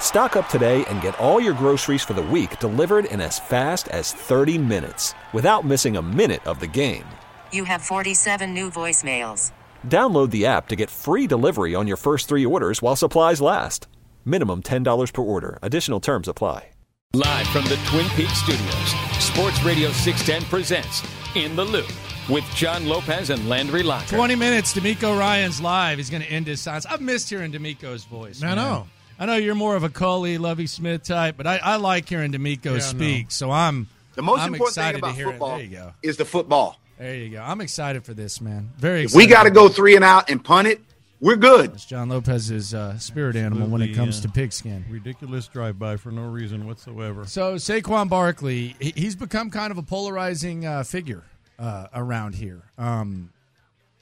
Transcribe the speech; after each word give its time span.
Stock 0.00 0.36
up 0.36 0.48
today 0.48 0.84
and 0.86 1.02
get 1.02 1.18
all 1.18 1.40
your 1.40 1.52
groceries 1.52 2.02
for 2.02 2.14
the 2.14 2.22
week 2.22 2.58
delivered 2.60 3.04
in 3.06 3.20
as 3.20 3.38
fast 3.38 3.88
as 3.88 4.12
30 4.12 4.56
minutes 4.56 5.12
without 5.34 5.66
missing 5.66 5.98
a 5.98 6.02
minute 6.02 6.46
of 6.46 6.60
the 6.60 6.66
game. 6.66 7.04
You 7.52 7.64
have 7.64 7.82
47 7.82 8.54
new 8.54 8.70
voicemails. 8.70 9.52
Download 9.86 10.30
the 10.30 10.46
app 10.46 10.68
to 10.68 10.76
get 10.76 10.88
free 10.90 11.26
delivery 11.26 11.74
on 11.74 11.86
your 11.86 11.98
first 11.98 12.28
three 12.28 12.46
orders 12.46 12.80
while 12.80 12.96
supplies 12.96 13.42
last. 13.42 13.88
Minimum 14.24 14.62
$10 14.62 15.12
per 15.12 15.22
order. 15.22 15.58
Additional 15.60 16.00
terms 16.00 16.28
apply. 16.28 16.70
Live 17.14 17.46
from 17.48 17.64
the 17.64 17.76
Twin 17.86 18.08
Peaks 18.10 18.42
studios, 18.42 18.94
Sports 19.20 19.62
Radio 19.62 19.90
610 19.90 20.42
presents 20.50 21.02
In 21.34 21.56
the 21.56 21.64
Loop 21.64 21.90
with 22.28 22.44
John 22.54 22.86
Lopez 22.86 23.30
and 23.30 23.48
Landry 23.48 23.82
Locker. 23.82 24.16
20 24.16 24.34
minutes, 24.34 24.74
DeMeco 24.74 25.18
Ryan's 25.18 25.60
live. 25.62 25.96
He's 25.96 26.10
going 26.10 26.22
to 26.22 26.28
end 26.30 26.46
his 26.46 26.60
silence. 26.60 26.84
I've 26.84 27.00
missed 27.00 27.30
hearing 27.30 27.52
DeMeco's 27.52 28.04
voice. 28.04 28.42
I 28.42 28.48
man. 28.48 28.56
know. 28.56 28.86
I 29.18 29.26
know 29.26 29.36
you're 29.36 29.54
more 29.54 29.76
of 29.76 29.84
a 29.84 29.88
Cully, 29.88 30.38
Lovie 30.38 30.66
Smith 30.66 31.02
type, 31.04 31.36
but 31.36 31.46
I, 31.46 31.58
I 31.58 31.76
like 31.76 32.08
hearing 32.08 32.32
DeMeco 32.32 32.64
Yeah, 32.64 32.72
I 32.74 32.78
speak. 32.78 33.30
So 33.30 33.50
I'm 33.50 33.88
The 34.14 34.22
most 34.22 34.40
I'm 34.40 34.54
important 34.54 34.74
thing 34.74 34.84
excited 34.84 34.98
about 34.98 35.16
football. 35.16 35.56
There 35.56 35.64
you 35.64 35.70
go. 35.70 35.92
is 36.02 36.16
the 36.16 36.24
football. 36.24 36.78
There 36.98 37.14
you 37.14 37.30
go. 37.30 37.42
I'm 37.42 37.60
excited 37.60 38.04
for 38.04 38.14
this, 38.14 38.40
man. 38.40 38.70
Very 38.78 39.04
If 39.04 39.14
we 39.14 39.26
got 39.26 39.44
to 39.44 39.50
go 39.50 39.68
three 39.68 39.96
and 39.96 40.04
out 40.04 40.30
and 40.30 40.42
punt 40.42 40.68
it, 40.68 40.80
we're 41.20 41.36
good. 41.36 41.72
It's 41.72 41.86
John 41.86 42.08
Lopez's 42.10 42.74
uh, 42.74 42.98
spirit 42.98 43.36
animal 43.36 43.68
when 43.68 43.80
it 43.80 43.94
comes 43.94 44.18
uh, 44.18 44.22
to 44.22 44.28
pigskin. 44.28 44.84
Ridiculous 44.88 45.48
drive 45.48 45.78
by 45.78 45.96
for 45.96 46.10
no 46.10 46.24
reason 46.24 46.66
whatsoever. 46.66 47.24
So 47.26 47.54
Saquon 47.54 48.08
Barkley, 48.08 48.76
he's 48.78 49.16
become 49.16 49.50
kind 49.50 49.70
of 49.70 49.78
a 49.78 49.82
polarizing 49.82 50.66
uh, 50.66 50.84
figure 50.84 51.22
uh, 51.58 51.86
around 51.94 52.34
here. 52.34 52.62
Um, 52.76 53.32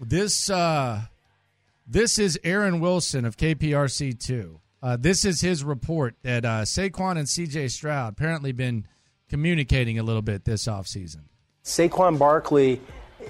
this 0.00 0.50
uh, 0.50 1.02
this 1.86 2.18
is 2.18 2.38
Aaron 2.42 2.80
Wilson 2.80 3.24
of 3.24 3.36
KPRC 3.36 4.18
two. 4.18 4.60
Uh, 4.84 4.98
this 5.00 5.24
is 5.24 5.40
his 5.40 5.64
report 5.64 6.14
that 6.24 6.44
uh, 6.44 6.60
Saquon 6.60 7.16
and 7.16 7.26
C.J. 7.26 7.68
Stroud 7.68 8.12
apparently 8.12 8.52
been 8.52 8.86
communicating 9.30 9.98
a 9.98 10.02
little 10.02 10.20
bit 10.20 10.44
this 10.44 10.66
offseason. 10.66 11.22
Saquon 11.64 12.18
Barkley, 12.18 12.82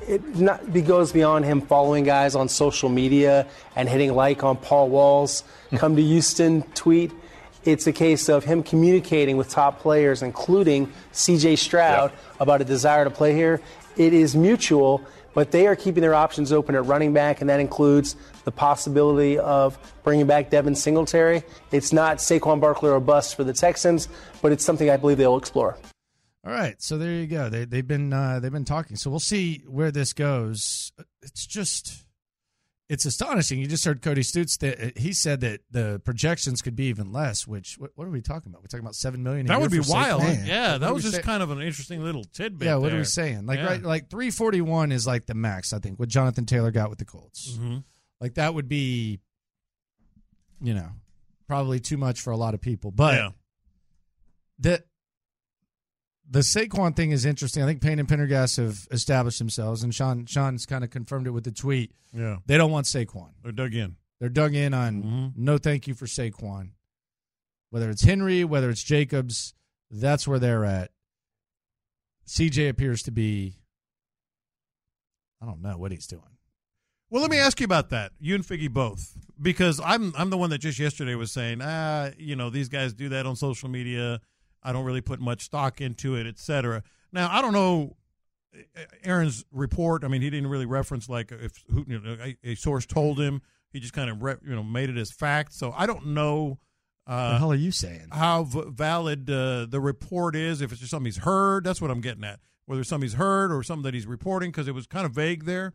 it 0.08 0.34
not, 0.34 0.60
it 0.75 0.84
goes 0.84 1.12
beyond 1.12 1.44
him 1.44 1.60
following 1.60 2.02
guys 2.02 2.34
on 2.34 2.48
social 2.48 2.88
media 2.88 3.47
and 3.77 3.88
hitting 3.88 4.14
like 4.14 4.42
on 4.42 4.56
Paul 4.56 4.88
Wall's 4.88 5.44
"Come 5.77 5.94
to 5.94 6.02
Houston" 6.02 6.62
tweet. 6.75 7.12
It's 7.62 7.86
a 7.86 7.92
case 7.92 8.28
of 8.28 8.42
him 8.44 8.64
communicating 8.64 9.36
with 9.36 9.48
top 9.48 9.78
players, 9.78 10.22
including 10.22 10.92
C.J. 11.12 11.55
Stroud, 11.55 12.10
about 12.41 12.62
a 12.62 12.64
desire 12.64 13.05
to 13.05 13.10
play 13.10 13.32
here. 13.32 13.60
It 13.97 14.12
is 14.12 14.34
mutual, 14.34 15.03
but 15.34 15.50
they 15.50 15.67
are 15.67 15.77
keeping 15.77 16.00
their 16.00 16.15
options 16.15 16.53
open 16.53 16.75
at 16.75 16.84
running 16.87 17.12
back, 17.12 17.41
and 17.41 17.50
that 17.50 17.61
includes 17.61 18.17
the 18.45 18.53
possibility 18.53 19.39
of 19.39 19.78
bringing 20.03 20.27
back 20.27 20.50
Devin 20.50 20.75
Singletary. 20.75 21.43
It's 21.72 21.93
not 21.93 22.19
Saquon 22.19 22.61
Barkley 22.61 22.91
or 22.91 23.00
bust 23.00 23.34
for 23.34 23.44
the 23.44 23.53
Texans, 23.53 24.09
but 24.41 24.53
it's 24.53 24.65
something 24.65 24.89
I 24.89 24.97
believe 24.97 25.19
they'll 25.19 25.37
explore. 25.37 25.77
All 26.47 26.53
right, 26.53 26.81
so 26.81 26.99
there 26.99 27.12
you 27.12 27.27
go. 27.27 27.49
They 27.49 27.65
they've 27.65 27.87
been 27.87 28.12
uh, 28.12 28.39
they've 28.41 28.53
been 28.53 28.67
talking. 28.67 28.97
So 28.97 29.11
we'll 29.11 29.19
see 29.19 29.62
where 29.67 29.91
this 29.91 30.12
goes. 30.12 30.93
It's 31.23 31.47
just 31.47 32.05
it's 32.89 33.06
astonishing. 33.06 33.59
You 33.59 33.67
just 33.67 33.84
heard 33.84 34.03
Cody 34.03 34.21
Stutz 34.22 34.59
that 34.59 34.99
he 34.99 35.12
said 35.15 35.41
that 35.41 35.61
the 35.71 36.00
projections 36.05 36.61
could 36.61 36.77
be 36.77 36.84
even 36.87 37.12
less. 37.12 37.47
Which 37.47 37.77
what, 37.78 37.93
what 37.95 38.06
are 38.06 38.11
we 38.11 38.21
talking 38.21 38.50
about? 38.53 38.61
We're 38.62 38.67
talking 38.69 38.84
about 38.84 38.95
seven 38.95 39.22
million. 39.22 39.47
a 39.47 39.49
That 39.49 39.55
year 39.55 39.61
would 39.62 39.71
be 39.71 39.81
wild. 39.81 40.21
Saquon? 40.22 40.47
Yeah, 40.47 40.72
What 40.72 40.81
that 40.83 40.94
was 40.94 41.03
just 41.03 41.17
say- 41.17 41.23
kind 41.23 41.43
of 41.43 41.50
an 41.50 41.62
interesting 41.62 42.03
little 42.05 42.25
tidbit. 42.25 42.67
yeah. 42.67 42.77
What 42.77 42.93
are 42.93 42.99
we 42.99 43.05
saying? 43.05 43.47
Like 43.47 43.59
Yeah. 43.59 43.67
right, 43.67 43.83
like 43.83 44.11
three 44.11 44.31
forty 44.31 44.61
one 44.61 44.93
is 44.93 45.06
like 45.06 45.25
the 45.27 45.34
max. 45.34 45.73
I 45.73 45.78
think 45.78 45.99
what 45.99 46.09
Jonathan 46.11 46.44
Taylor 46.44 46.71
got 46.71 46.91
with 46.91 46.99
the 46.99 47.05
Colts. 47.06 47.56
Mhm. 47.59 47.84
Like 48.21 48.34
that 48.34 48.53
would 48.55 48.69
be, 48.69 49.19
you 50.61 50.75
know, 50.75 50.91
probably 51.49 51.81
too 51.81 51.97
much 51.97 52.21
for 52.21 52.33
a 52.33 52.37
lot 52.37 52.55
of 52.55 52.61
people. 52.61 52.91
But 52.91 53.15
Yeah. 53.15 53.31
the 54.59 54.84
the 56.29 56.41
Saquon 56.41 56.97
thing 56.97 57.11
is 57.11 57.25
interesting. 57.25 57.62
I 57.62 57.67
think 57.67 57.81
Payne 57.83 57.99
and 57.99 58.09
Pendergast 58.09 58.57
have 58.57 58.87
established 58.91 59.39
themselves, 59.39 59.83
and 59.83 59.95
Sean 59.95 60.27
Sean's 60.27 60.67
kind 60.67 60.83
of 60.85 60.91
confirmed 60.91 61.27
it 61.27 61.31
with 61.31 61.45
the 61.45 61.53
tweet. 61.53 61.93
Yeah. 62.12 62.39
They 62.47 62.57
don't 62.57 62.71
want 62.71 62.87
Saquon. 62.87 63.31
They're 63.43 63.53
dug 63.53 63.75
in. 63.75 63.97
They're 64.21 64.29
dug 64.29 64.55
in 64.55 64.73
on 64.75 65.03
Mhm. 65.03 65.37
no 65.37 65.59
thank 65.59 65.87
you 65.87 65.95
for 65.95 66.07
Saquon. 66.07 66.71
Whether 67.71 67.91
it's 67.91 68.03
Henry, 68.03 68.45
whether 68.45 68.71
it's 68.71 68.83
Jacobs, 68.83 69.55
that's 69.91 70.27
where 70.27 70.39
they're 70.39 70.65
at. 70.65 70.91
CJ 72.27 72.69
appears 72.69 73.03
to 73.03 73.11
be. 73.11 73.59
I 75.43 75.47
don't 75.47 75.61
know 75.61 75.77
what 75.77 75.93
he's 75.93 76.06
doing. 76.06 76.23
Well, 77.11 77.21
let 77.21 77.31
me 77.31 77.39
ask 77.39 77.61
you 77.61 77.65
about 77.65 77.91
that. 77.91 78.12
You 78.19 78.35
and 78.35 78.45
Figgy 78.45 78.71
both, 78.71 79.17
because 79.41 79.79
I'm 79.85 80.15
I'm 80.17 80.31
the 80.31 80.39
one 80.39 80.51
that 80.51 80.59
just 80.59 80.79
yesterday 80.79 81.15
was 81.15 81.31
saying, 81.33 81.61
ah, 81.62 82.11
you 82.19 82.35
know, 82.35 82.49
these 82.51 82.69
guys 82.69 82.95
do 82.95 83.11
that 83.11 83.27
on 83.27 83.37
social 83.37 83.69
media. 83.69 84.21
I 84.64 84.72
don't 84.72 84.84
really 84.84 85.00
put 85.02 85.20
much 85.20 85.42
stock 85.42 85.80
into 85.80 86.16
it, 86.16 86.26
et 86.26 86.38
cetera. 86.38 86.82
Now, 87.12 87.28
I 87.30 87.42
don't 87.42 87.52
know 87.52 87.97
Aaron's 89.04 89.44
report. 89.52 90.04
I 90.04 90.08
mean, 90.08 90.22
he 90.22 90.30
didn't 90.30 90.48
really 90.48 90.66
reference 90.66 91.08
like 91.08 91.32
if 91.32 91.62
who, 91.70 91.84
you 91.86 91.98
know, 92.00 92.16
a, 92.22 92.36
a 92.42 92.54
source 92.54 92.86
told 92.86 93.20
him. 93.20 93.42
He 93.72 93.80
just 93.80 93.92
kind 93.92 94.08
of 94.08 94.22
re, 94.22 94.36
you 94.47 94.54
know 94.54 94.62
made 94.62 94.88
it 94.91 94.97
as 94.97 95.10
fact. 95.10 95.52
So 95.52 95.75
I 95.76 95.86
don't 95.86 96.06
know. 96.08 96.58
What 97.06 97.14
Uh, 97.14 97.32
the 97.32 97.38
hell 97.38 97.52
are 97.52 97.56
you 97.56 97.72
saying? 97.72 98.08
how 98.12 98.44
v- 98.44 98.70
valid 98.70 99.28
uh, 99.28 99.66
the 99.69 99.80
report 99.80 100.36
is, 100.36 100.60
if 100.60 100.70
it's 100.70 100.81
just 100.81 100.91
something 100.92 101.06
he's 101.06 101.19
heard. 101.19 101.64
That's 101.64 101.81
what 101.82 101.91
I'm 101.91 102.00
getting 102.00 102.25
at. 102.25 102.41
Whether 102.66 102.81
it's 102.81 102.88
something 102.88 103.06
he's 103.06 103.19
heard 103.19 103.52
or 103.52 103.62
something 103.62 103.82
that 103.82 103.92
he's 103.94 104.06
reporting, 104.06 104.50
because 104.50 104.69
it 104.69 104.75
was 104.75 104.86
kind 104.86 105.04
of 105.04 105.12
vague 105.12 105.44
there. 105.44 105.72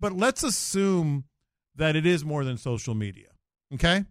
But 0.00 0.12
let's 0.12 0.42
assume 0.42 1.24
that 1.76 1.96
it 1.96 2.04
is 2.04 2.24
more 2.24 2.44
than 2.44 2.58
social 2.58 2.94
media. 2.94 3.28
Okay. 3.72 4.04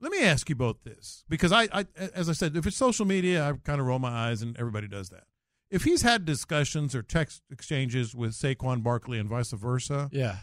Let 0.00 0.12
me 0.12 0.22
ask 0.24 0.48
you 0.48 0.54
both 0.54 0.82
this, 0.82 1.24
because 1.28 1.52
I, 1.52 1.68
I 1.72 1.86
as 2.14 2.28
I 2.28 2.32
said, 2.32 2.56
if 2.56 2.66
it's 2.66 2.76
social 2.76 3.04
media, 3.04 3.46
I 3.48 3.52
kind 3.64 3.80
of 3.80 3.86
roll 3.86 3.98
my 3.98 4.08
eyes, 4.28 4.40
and 4.42 4.56
everybody 4.58 4.88
does 4.88 5.10
that. 5.10 5.24
If 5.70 5.84
he's 5.84 6.02
had 6.02 6.24
discussions 6.24 6.94
or 6.94 7.02
text 7.02 7.42
exchanges 7.50 8.14
with 8.14 8.32
Saquon 8.32 8.82
Barkley 8.82 9.18
and 9.18 9.28
vice 9.28 9.52
versa, 9.52 10.08
Yeah. 10.10 10.36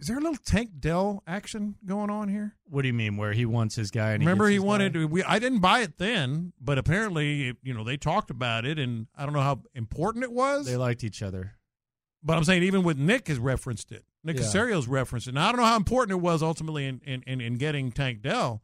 is 0.00 0.06
there 0.08 0.16
a 0.18 0.20
little 0.20 0.38
Tank 0.44 0.70
Dell 0.80 1.22
action 1.26 1.74
going 1.84 2.10
on 2.10 2.28
here? 2.28 2.56
What 2.64 2.82
do 2.82 2.88
you 2.88 2.94
mean? 2.94 3.16
Where 3.16 3.32
he 3.32 3.44
wants 3.44 3.74
his 3.76 3.90
guy? 3.90 4.12
And 4.12 4.20
Remember, 4.20 4.48
he 4.48 4.54
his 4.54 4.62
wanted 4.64 4.94
guy? 4.94 5.04
We, 5.04 5.22
I 5.24 5.38
didn't 5.38 5.60
buy 5.60 5.80
it 5.80 5.98
then, 5.98 6.52
but 6.60 6.78
apparently, 6.78 7.56
you 7.62 7.74
know, 7.74 7.84
they 7.84 7.96
talked 7.96 8.30
about 8.30 8.64
it, 8.64 8.78
and 8.78 9.06
I 9.16 9.24
don't 9.24 9.32
know 9.34 9.42
how 9.42 9.62
important 9.74 10.24
it 10.24 10.32
was. 10.32 10.66
They 10.66 10.76
liked 10.76 11.04
each 11.04 11.22
other. 11.22 11.54
But 12.22 12.36
I'm 12.36 12.44
saying 12.44 12.62
even 12.62 12.82
with 12.84 12.98
Nick 12.98 13.28
has 13.28 13.38
referenced 13.38 13.90
it. 13.92 14.04
Nick 14.22 14.36
Yeah. 14.36 14.42
Caserio's 14.42 14.86
referenced 14.86 15.26
it. 15.26 15.34
Now 15.34 15.48
I 15.48 15.52
don't 15.52 15.60
know 15.60 15.66
how 15.66 15.76
important 15.76 16.12
it 16.12 16.20
was 16.22 16.42
ultimately 16.42 16.86
in 16.86 17.00
in, 17.04 17.22
in, 17.26 17.40
in 17.40 17.54
getting 17.58 17.90
Tank 17.92 18.22
Dell, 18.22 18.62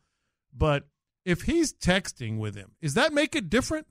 but 0.56 0.88
if 1.24 1.42
he's 1.42 1.72
texting 1.74 2.38
with 2.38 2.54
him, 2.54 2.72
does 2.80 2.94
that 2.94 3.12
make 3.12 3.34
it 3.34 3.50
different? 3.50 3.86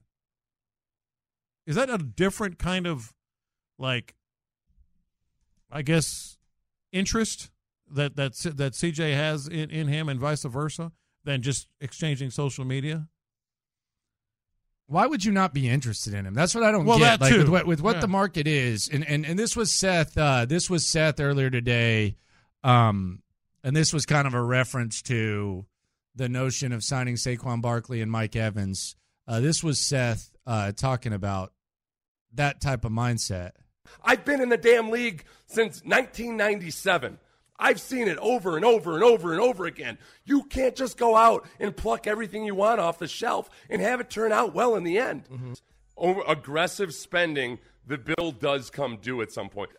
Is 1.66 1.76
that 1.76 1.90
a 1.90 1.98
different 1.98 2.58
kind 2.58 2.88
of 2.88 3.14
like, 3.78 4.16
I 5.70 5.82
guess, 5.82 6.38
interest 6.94 7.52
that 7.92 8.16
that 8.16 8.34
that 8.56 8.74
CJ 8.74 9.14
has 9.14 9.48
in, 9.48 9.70
in 9.70 9.88
him 9.88 10.08
and 10.10 10.20
vice 10.20 10.44
versa 10.44 10.94
than 11.26 11.42
just 11.42 11.68
exchanging 11.82 12.32
social 12.32 12.64
media? 12.64 13.10
Why 14.88 15.06
would 15.06 15.24
you 15.26 15.32
not 15.34 15.54
be 15.54 15.68
interested 15.68 16.14
in 16.14 16.26
him? 16.26 16.34
That's 16.34 16.56
what 16.56 16.64
I 16.64 16.72
don't 16.72 16.86
Well, 16.86 16.98
get. 17.00 17.20
that 17.20 17.22
like 17.22 17.34
too. 17.34 17.40
with 17.40 17.50
what, 17.50 17.68
with 17.68 17.82
what 17.82 17.96
Yeah. 17.96 18.02
the 18.02 18.08
market 18.08 18.48
is, 18.48 18.88
and, 18.88 19.06
and 19.06 19.26
and 19.26 19.38
this 19.38 19.56
was 19.56 19.72
Seth. 19.72 20.18
Uh, 20.18 20.46
this 20.46 20.70
was 20.70 20.88
Seth 20.88 21.20
earlier 21.20 21.50
today, 21.50 22.16
um, 22.64 23.22
and 23.64 23.76
this 23.76 23.92
was 23.92 24.06
kind 24.06 24.26
of 24.28 24.34
a 24.34 24.42
reference 24.42 25.02
to 25.04 25.66
the 26.16 26.30
notion 26.30 26.72
of 26.72 26.84
signing 26.84 27.16
Saquon 27.16 27.62
Barkley 27.62 28.02
and 28.02 28.10
Mike 28.12 28.36
Evans. 28.36 28.96
Uh, 29.28 29.40
this 29.42 29.62
was 29.62 29.80
Seth 29.80 30.32
uh, 30.46 30.72
talking 30.72 31.12
about 31.14 31.52
that 32.34 32.62
type 32.62 32.86
of 32.86 32.92
mindset. 32.94 33.52
I've 34.04 34.24
been 34.26 34.42
in 34.42 34.50
the 34.50 34.58
damn 34.58 34.90
league 34.90 35.26
since 35.48 35.82
1997. 35.84 37.20
I've 37.60 37.82
seen 37.82 38.08
it 38.08 38.18
over 38.20 38.56
and 38.56 38.64
over 38.64 38.96
and 38.96 39.04
over 39.04 39.32
and 39.32 39.42
over 39.42 39.66
again. 39.66 39.98
You 40.26 40.44
can't 40.44 40.76
just 40.76 40.98
go 40.98 41.16
out 41.16 41.48
and 41.60 41.76
pluck 41.76 42.06
everything 42.08 42.44
you 42.46 42.56
want 42.56 42.80
off 42.80 43.00
the 43.00 43.08
shelf 43.08 43.50
and 43.70 43.82
have 43.82 44.00
it 44.00 44.10
turn 44.10 44.32
out 44.32 44.54
well 44.54 44.76
in 44.76 44.84
the 44.84 44.98
end. 45.00 45.24
Mm-hmm. 45.32 45.54
Over 45.98 46.22
aggressive 46.28 46.94
spending, 46.94 47.58
the 47.88 47.98
bill 47.98 48.32
does 48.32 48.70
come 48.70 48.98
due 48.98 49.22
at 49.22 49.32
some 49.32 49.50
point. 49.50 49.72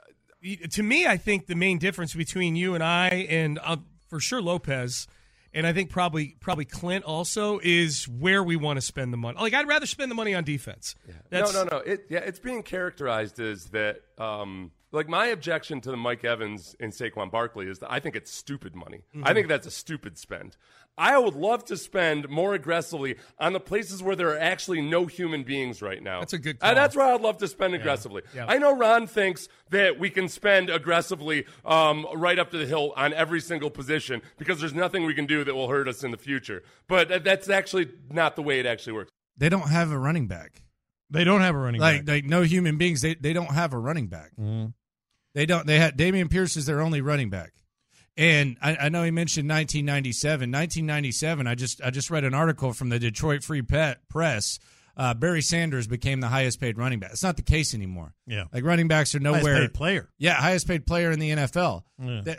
to 0.70 0.82
me, 0.82 1.06
I 1.06 1.16
think 1.16 1.46
the 1.46 1.54
main 1.54 1.78
difference 1.78 2.14
between 2.14 2.56
you 2.56 2.75
and 2.75 2.82
I, 2.82 3.08
and 3.28 3.60
uh, 3.62 3.76
for 4.08 4.19
sure 4.19 4.42
Lopez, 4.42 5.06
and 5.54 5.66
I 5.66 5.72
think 5.72 5.90
probably 5.90 6.36
probably 6.40 6.64
Clint 6.64 7.04
also 7.04 7.60
is 7.62 8.06
where 8.08 8.42
we 8.42 8.56
want 8.56 8.76
to 8.78 8.80
spend 8.80 9.12
the 9.12 9.16
money. 9.16 9.38
Like 9.40 9.54
I'd 9.54 9.69
rather 9.69 9.86
spend 9.86 10.10
the 10.10 10.14
money 10.14 10.34
on 10.34 10.42
defense. 10.44 10.94
That's- 11.30 11.54
no, 11.54 11.64
no, 11.64 11.78
no. 11.78 11.78
It, 11.78 12.06
yeah, 12.10 12.19
it's 12.20 12.38
being 12.40 12.62
characterized 12.62 13.38
as 13.40 13.66
that. 13.66 14.00
Um, 14.19 14.72
like 14.90 15.08
my 15.08 15.26
objection 15.26 15.81
to 15.82 15.90
the 15.90 15.96
Mike 15.96 16.25
Evans 16.25 16.75
and 16.81 16.93
Saquon 16.93 17.31
Barkley 17.31 17.67
is 17.67 17.79
that 17.81 17.93
I 17.93 18.00
think 18.00 18.17
it's 18.17 18.32
stupid 18.32 18.75
money. 18.75 19.02
Mm-hmm. 19.14 19.26
I 19.26 19.35
think 19.35 19.49
that's 19.49 19.67
a 19.67 19.70
stupid 19.70 20.17
spend. 20.19 20.56
I 20.96 21.17
would 21.17 21.35
love 21.37 21.64
to 21.67 21.76
spend 21.76 22.29
more 22.29 22.55
aggressively 22.55 23.17
on 23.38 23.52
the 23.52 23.61
places 23.61 24.02
where 24.02 24.17
there 24.17 24.31
are 24.31 24.38
actually 24.38 24.81
no 24.81 25.06
human 25.06 25.44
beings 25.44 25.81
right 25.81 26.02
now. 26.02 26.19
That's 26.20 26.32
a 26.32 26.38
good 26.38 26.56
And 26.56 26.61
call. 26.61 26.75
that's 26.75 26.96
where 26.96 27.06
I'd 27.14 27.20
love 27.20 27.38
to 27.38 27.46
spend 27.49 27.75
aggressively. 27.75 28.23
Yeah. 28.35 28.46
I 28.49 28.58
know 28.58 28.75
Ron 28.76 29.06
thinks 29.06 29.49
that 29.70 29.99
we 30.00 30.11
can 30.11 30.29
spend 30.29 30.70
aggressively 30.70 31.44
um, 31.64 32.05
right 32.17 32.38
up 32.38 32.50
to 32.50 32.58
the 32.58 32.67
hill 32.67 32.93
on 32.96 33.12
every 33.12 33.40
single 33.40 33.70
position 33.70 34.23
because 34.38 34.58
there's 34.58 34.75
nothing 34.75 35.05
we 35.05 35.14
can 35.14 35.26
do 35.26 35.44
that 35.44 35.55
will 35.55 35.69
hurt 35.69 35.87
us 35.87 36.02
in 36.02 36.11
the 36.11 36.17
future. 36.19 36.64
But 36.88 37.23
that's 37.25 37.49
actually 37.49 37.90
not 38.11 38.35
the 38.35 38.43
way 38.43 38.58
it 38.58 38.67
actually 38.67 38.94
works. 38.94 39.11
They 39.37 39.49
don't 39.50 39.69
have 39.69 39.93
a 39.93 39.99
running 39.99 40.26
back. 40.26 40.62
They 41.11 41.23
don't 41.25 41.40
have 41.43 41.55
a 41.55 41.58
running 41.58 41.81
Like 41.81 42.05
back. 42.05 42.12
like 42.12 42.25
no 42.25 42.43
human 42.43 42.76
beings. 42.76 43.00
They 43.02 43.14
they 43.14 43.32
don't 43.32 43.52
have 43.55 43.73
a 43.73 43.79
running 43.79 44.08
back. 44.08 44.32
Mhm. 44.38 44.75
They 45.38 45.46
don't. 45.46 45.69
They 45.69 45.79
had 45.79 45.96
Dameon 45.96 46.29
Pierce 46.29 46.56
is 46.56 46.67
their 46.67 46.81
only 46.81 47.00
running 47.00 47.31
back. 47.31 47.52
And 48.17 48.56
I, 48.61 48.75
I 48.76 48.88
know 48.88 49.05
he 49.05 49.12
mentioned 49.12 49.49
1997. 49.49 50.50
1997. 50.50 51.46
I 51.46 51.55
just 51.55 51.81
I 51.81 51.90
just 51.90 52.11
read 52.11 52.25
an 52.25 52.35
article 52.35 52.73
from 52.73 52.88
the 52.88 52.99
Detroit 52.99 53.44
Free 53.44 53.62
Pet 53.62 53.99
Press. 54.08 54.58
Uh, 54.96 55.14
Barry 55.14 55.43
Sanders 55.43 55.87
became 55.87 56.19
the 56.19 56.26
highest 56.26 56.58
paid 56.58 56.76
running 56.76 56.99
back. 56.99 57.12
It's 57.12 57.23
not 57.23 57.37
the 57.37 57.44
case 57.44 57.73
anymore. 57.73 58.14
Yeah. 58.26 58.46
like 58.52 58.64
running 58.64 58.88
backs 58.88 59.14
are 59.14 59.20
Highest 59.20 59.44
nowhere. 59.44 59.61
paid 59.61 59.75
player. 59.75 60.08
Yeah, 60.19 60.32
highest 60.35 60.67
paid 60.67 60.88
player 60.88 61.12
in 61.12 61.20
the 61.20 61.31
NFL. 61.31 61.85
Yeah. 62.02 62.23
That 62.25 62.38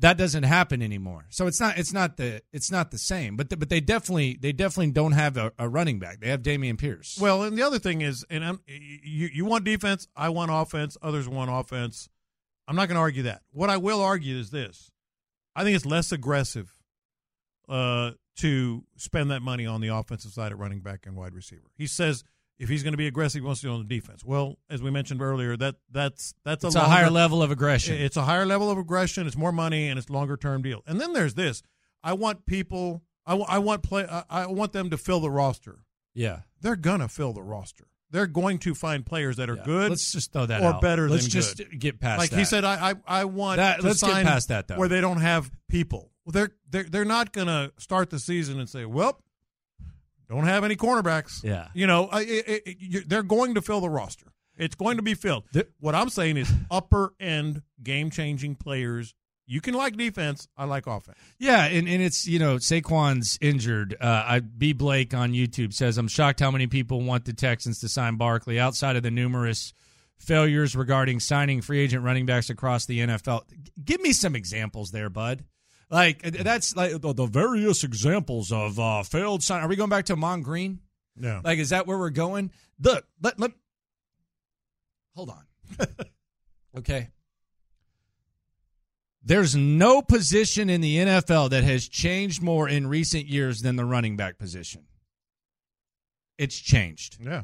that 0.00 0.18
doesn't 0.18 0.42
happen 0.42 0.82
anymore. 0.82 1.24
So 1.30 1.46
it's 1.46 1.60
not 1.60 1.78
it's 1.78 1.94
not 1.94 2.18
the 2.18 2.42
it's 2.52 2.70
not 2.70 2.90
the 2.90 2.98
same. 2.98 3.38
But 3.38 3.48
the, 3.48 3.56
but 3.56 3.70
they 3.70 3.80
definitely 3.80 4.36
they 4.38 4.52
definitely 4.52 4.92
don't 4.92 5.12
have 5.12 5.38
a, 5.38 5.50
a 5.58 5.66
running 5.66 5.98
back. 5.98 6.20
They 6.20 6.28
have 6.28 6.42
Dameon 6.42 6.76
Pierce. 6.76 7.16
Well, 7.18 7.44
and 7.44 7.56
the 7.56 7.62
other 7.62 7.78
thing 7.78 8.02
is, 8.02 8.22
and 8.28 8.44
I'm, 8.44 8.60
you 8.66 9.30
you 9.32 9.46
want 9.46 9.64
defense, 9.64 10.08
I 10.14 10.28
want 10.28 10.50
offense, 10.52 10.98
others 11.00 11.26
want 11.26 11.50
offense. 11.50 12.10
I'm 12.66 12.76
not 12.76 12.88
going 12.88 12.96
to 12.96 13.02
argue 13.02 13.24
that. 13.24 13.42
What 13.52 13.70
I 13.70 13.76
will 13.76 14.00
argue 14.00 14.36
is 14.36 14.50
this: 14.50 14.90
I 15.54 15.64
think 15.64 15.76
it's 15.76 15.86
less 15.86 16.12
aggressive 16.12 16.72
uh, 17.68 18.12
to 18.36 18.84
spend 18.96 19.30
that 19.30 19.40
money 19.40 19.66
on 19.66 19.80
the 19.80 19.88
offensive 19.88 20.32
side 20.32 20.52
at 20.52 20.58
running 20.58 20.80
back 20.80 21.06
and 21.06 21.16
wide 21.16 21.34
receiver. 21.34 21.70
He 21.76 21.86
says 21.86 22.24
if 22.58 22.68
he's 22.68 22.82
going 22.82 22.92
to 22.92 22.98
be 22.98 23.06
aggressive, 23.06 23.40
he 23.42 23.46
wants 23.46 23.60
to 23.60 23.66
do 23.66 23.70
it 23.70 23.74
on 23.74 23.86
the 23.86 23.94
defense. 23.94 24.24
Well, 24.24 24.58
as 24.70 24.80
we 24.82 24.90
mentioned 24.90 25.20
earlier, 25.20 25.56
that 25.56 25.76
that's 25.90 26.34
that's 26.44 26.64
a, 26.64 26.68
a, 26.68 26.80
higher 26.80 27.10
level 27.10 27.42
of 27.42 27.50
aggression. 27.50 27.96
It's 27.96 28.16
a 28.16 28.22
higher 28.22 28.46
level 28.46 28.70
of 28.70 28.78
aggression. 28.78 29.26
It's 29.26 29.36
more 29.36 29.52
money, 29.52 29.88
and 29.88 29.98
it's 29.98 30.08
longer 30.08 30.36
term 30.36 30.62
deal. 30.62 30.82
And 30.86 31.00
then 31.00 31.12
there's 31.12 31.34
this: 31.34 31.62
I 32.02 32.12
want 32.12 32.46
people. 32.46 33.02
I, 33.26 33.58
want 33.58 33.82
play. 33.82 34.06
I, 34.08 34.22
I 34.28 34.46
want 34.48 34.74
them 34.74 34.90
to 34.90 34.98
fill 34.98 35.20
the 35.20 35.30
roster. 35.30 35.78
yeah. 36.12 36.40
They're 36.60 36.76
gonna 36.76 37.08
fill 37.08 37.32
the 37.32 37.42
roster. 37.42 37.86
They're 38.14 38.28
going 38.28 38.58
to 38.60 38.74
find 38.76 39.04
players 39.04 39.38
that 39.38 39.50
are 39.50 39.56
Yeah. 39.56 39.64
good. 39.64 39.90
Let's 39.90 40.12
just 40.12 40.32
throw 40.32 40.46
that 40.46 40.62
or 40.62 40.74
out. 40.74 40.80
better 40.80 41.08
Let's 41.08 41.24
than 41.24 41.30
just 41.32 41.56
good. 41.58 41.80
get 41.80 41.98
past 42.00 42.20
like 42.20 42.30
that. 42.30 42.38
he 42.38 42.44
said, 42.44 42.64
I 42.64 42.90
I, 42.90 42.94
I 43.06 43.24
want 43.24 43.56
That- 43.56 43.80
to 43.80 43.86
let's 43.86 44.00
get 44.02 44.24
past 44.24 44.48
that, 44.48 44.68
though. 44.68 44.76
where 44.76 44.88
they 44.88 45.00
don't 45.00 45.20
have 45.20 45.50
people. 45.68 46.12
Well, 46.24 46.30
they're 46.32 46.50
they're 46.70 46.84
they're 46.84 47.04
not 47.04 47.32
gonna 47.32 47.72
start 47.76 48.10
the 48.10 48.18
season 48.20 48.60
and 48.60 48.68
say, 48.68 48.84
well, 48.84 49.20
don't 50.28 50.44
have 50.44 50.62
any 50.64 50.76
cornerbacks. 50.76 51.42
Yeah. 51.42 51.68
you 51.74 51.86
know, 51.86 52.08
it, 52.12 52.62
it, 52.66 52.76
you 52.80 53.00
they're 53.00 53.22
going 53.24 53.54
to 53.56 53.62
fill 53.62 53.80
the 53.80 53.90
roster. 53.90 54.26
It's 54.56 54.76
going 54.76 54.96
to 54.98 55.02
be 55.02 55.14
filled. 55.14 55.44
The- 55.52 55.66
what 55.80 55.94
I'm 55.96 56.08
saying 56.08 56.36
is 56.36 56.50
upper 56.70 57.12
end 57.20 57.62
game 57.82 58.10
changing 58.10 58.54
players. 58.54 59.12
You 59.46 59.60
can 59.60 59.74
like 59.74 59.96
defense. 59.96 60.48
I 60.56 60.64
like 60.64 60.86
offense. 60.86 61.18
Yeah, 61.38 61.64
and, 61.66 61.88
and 61.88 62.02
it's 62.02 62.26
you 62.26 62.38
know 62.38 62.56
Saquon's 62.56 63.38
injured. 63.40 63.96
Uh, 64.00 64.24
I 64.26 64.40
B 64.40 64.72
Blake 64.72 65.12
on 65.12 65.32
YouTube 65.32 65.74
says 65.74 65.98
I'm 65.98 66.08
shocked 66.08 66.40
how 66.40 66.50
many 66.50 66.66
people 66.66 67.02
want 67.02 67.24
the 67.26 67.32
Texans 67.32 67.80
to 67.80 67.88
sign 67.88 68.16
Barkley 68.16 68.58
outside 68.58 68.96
of 68.96 69.02
the 69.02 69.10
numerous 69.10 69.74
failures 70.18 70.74
regarding 70.74 71.20
signing 71.20 71.60
free 71.60 71.80
agent 71.80 72.04
running 72.04 72.26
backs 72.26 72.48
across 72.48 72.86
the 72.86 73.00
NFL. 73.00 73.42
Give 73.84 74.00
me 74.00 74.12
some 74.12 74.34
examples 74.34 74.90
there, 74.90 75.10
bud. 75.10 75.44
Like 75.90 76.22
that's 76.22 76.74
like 76.74 77.00
the, 77.00 77.12
the 77.12 77.26
various 77.26 77.84
examples 77.84 78.50
of 78.50 78.78
uh, 78.80 79.02
failed 79.02 79.42
sign. 79.42 79.62
Are 79.62 79.68
we 79.68 79.76
going 79.76 79.90
back 79.90 80.06
to 80.06 80.14
Ahman 80.14 80.42
Green? 80.42 80.80
Yeah. 81.16 81.40
Like, 81.44 81.58
is 81.58 81.70
that 81.70 81.86
where 81.86 81.98
we're 81.98 82.10
going? 82.10 82.50
Look, 82.80 83.06
let 83.22 83.38
let. 83.38 83.52
Hold 85.14 85.30
on. 85.30 85.86
okay. 86.78 87.10
There's 89.24 89.56
no 89.56 90.02
position 90.02 90.68
in 90.68 90.82
the 90.82 90.98
NFL 90.98 91.50
that 91.50 91.64
has 91.64 91.88
changed 91.88 92.42
more 92.42 92.68
in 92.68 92.86
recent 92.86 93.26
years 93.26 93.62
than 93.62 93.76
the 93.76 93.84
running 93.84 94.16
back 94.16 94.38
position. 94.38 94.84
It's 96.36 96.58
changed. 96.58 97.18
Yeah. 97.24 97.42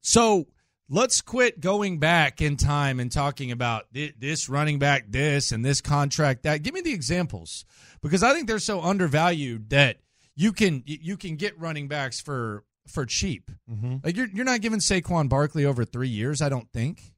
So 0.00 0.46
let's 0.88 1.20
quit 1.20 1.60
going 1.60 1.98
back 1.98 2.40
in 2.40 2.56
time 2.56 3.00
and 3.00 3.10
talking 3.12 3.50
about 3.50 3.86
this 3.92 4.48
running 4.48 4.78
back, 4.78 5.06
this 5.08 5.52
and 5.52 5.64
this 5.64 5.80
contract, 5.80 6.44
that. 6.44 6.62
Give 6.62 6.72
me 6.72 6.80
the 6.80 6.92
examples 6.92 7.64
because 8.02 8.22
I 8.22 8.32
think 8.32 8.46
they're 8.46 8.58
so 8.58 8.80
undervalued 8.80 9.70
that 9.70 9.98
you 10.36 10.52
can 10.52 10.82
you 10.86 11.16
can 11.16 11.36
get 11.36 11.58
running 11.58 11.88
backs 11.88 12.20
for 12.20 12.64
for 12.86 13.06
cheap. 13.06 13.50
Mm-hmm. 13.70 13.96
Like 14.04 14.16
you're 14.16 14.28
you're 14.28 14.44
not 14.44 14.60
giving 14.60 14.78
Saquon 14.78 15.28
Barkley 15.28 15.64
over 15.64 15.84
three 15.84 16.08
years. 16.08 16.40
I 16.40 16.48
don't 16.48 16.70
think. 16.72 17.13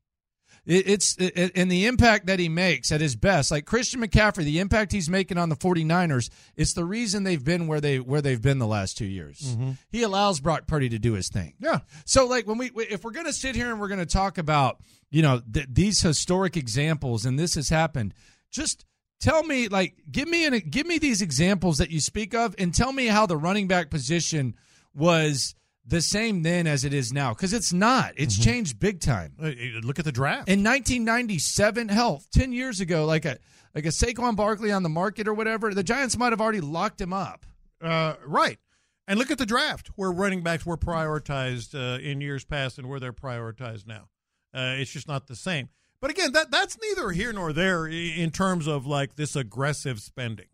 It, 0.67 0.89
it's 0.89 1.17
it, 1.19 1.53
and 1.55 1.71
the 1.71 1.87
impact 1.87 2.27
that 2.27 2.39
he 2.39 2.49
makes 2.49 2.91
at 2.91 3.01
his 3.01 3.17
best, 3.17 3.51
like 3.51 3.65
Christian 3.65 4.01
McCaffrey, 4.01 4.45
the 4.45 4.59
impact 4.59 4.93
he's 4.93 5.09
making 5.09 5.39
on 5.39 5.49
the 5.49 5.57
49ers, 5.57 6.29
it's 6.57 6.73
the 6.75 6.85
reason 6.85 7.23
they've 7.23 7.43
been 7.43 7.67
where 7.67 7.81
they 7.81 8.01
where 8.01 8.21
they've 8.21 8.43
been 8.43 8.59
the 8.59 8.67
last 8.67 8.99
two 8.99 9.07
years. 9.07 9.39
Mm-hmm. 9.41 9.73
He 9.89 10.03
allows 10.03 10.41
Brock 10.41 10.67
Purdy 10.67 10.89
to 10.89 10.99
do 10.99 11.13
his 11.13 11.29
thing. 11.29 11.55
Yeah. 11.61 11.81
So 12.05 12.27
like 12.27 12.47
when 12.47 12.59
we 12.59 12.71
if 12.75 13.05
we're 13.05 13.13
going 13.13 13.27
to 13.27 13.33
sit 13.33 13.55
here 13.55 13.71
and 13.71 13.81
we're 13.81 13.89
going 13.89 14.01
to 14.01 14.07
talk 14.07 14.39
about, 14.39 14.81
you 15.11 15.23
know, 15.23 15.41
th- 15.53 15.69
these 15.71 16.01
historic 16.01 16.57
examples 16.57 17.25
and 17.25 17.39
this 17.39 17.55
has 17.55 17.69
happened, 17.69 18.13
just 18.51 18.85
tell 19.21 19.43
me 19.43 19.69
like 19.69 19.95
give 20.11 20.29
me 20.29 20.47
an 20.47 20.59
give 20.69 20.87
me 20.87 20.99
these 20.99 21.23
examples 21.23 21.79
that 21.79 21.91
you 21.91 22.01
speak 22.01 22.35
of 22.35 22.55
and 22.59 22.75
tell 22.75 22.93
me 22.93 23.07
how 23.07 23.27
the 23.27 23.37
running 23.37 23.69
back 23.69 23.89
position 23.89 24.55
was 24.95 25.55
the 25.87 26.01
same 26.01 26.43
then 26.43 26.67
as 26.67 26.85
it 26.85 26.93
is 26.93 27.13
now 27.13 27.33
cuz 27.35 27.53
it's 27.53 27.73
not. 27.73 28.13
It's 28.17 28.39
changed 28.39 28.79
big 28.79 29.01
time. 29.01 29.35
Look 29.83 29.99
at 29.99 30.05
the 30.05 30.13
draft. 30.13 30.49
In 30.49 30.65
1997, 30.65 31.89
hell, 31.89 32.23
10 32.33 32.53
years 32.53 32.81
ago 32.81 33.05
like 33.05 33.25
a 33.25 33.39
like 33.75 33.85
a 33.85 33.91
Saquon 33.91 34.37
Barkley 34.37 34.73
on 34.73 34.83
the 34.83 34.89
market 34.89 35.29
or 35.29 35.35
whatever, 35.35 35.75
the 35.75 35.83
Giants 35.83 36.17
might 36.17 36.33
have 36.33 36.41
already 36.41 36.63
locked 36.63 37.01
him 37.01 37.13
up. 37.13 37.45
Uh, 37.81 38.15
right. 38.25 38.59
And 39.07 39.19
look 39.19 39.31
at 39.31 39.39
the 39.39 39.47
draft 39.47 39.91
where 39.97 40.11
running 40.11 40.43
backs 40.43 40.67
were 40.67 40.77
prioritized 40.77 41.75
uh, 41.75 42.01
in 42.01 42.21
years 42.21 42.45
past 42.45 42.79
and 42.79 42.89
where 42.89 42.99
they're 42.99 43.13
prioritized 43.13 43.87
now. 43.87 44.09
Uh, 44.53 44.77
it's 44.79 44.91
just 44.91 45.07
not 45.07 45.27
the 45.27 45.37
same. 45.37 45.69
But 46.01 46.11
again, 46.11 46.33
that 46.33 46.51
that's 46.51 46.77
neither 46.83 47.11
here 47.11 47.33
nor 47.33 47.53
there 47.53 47.87
in 47.87 48.31
terms 48.31 48.67
of 48.67 48.87
like 48.87 49.17
this 49.17 49.37
aggressive 49.37 50.01
spending. 50.01 50.47